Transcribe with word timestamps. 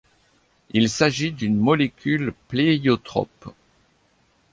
Il 0.71 0.89
s'agit 0.89 1.31
d'une 1.31 1.59
molécule 1.59 2.33
pléiotrope. 2.47 3.53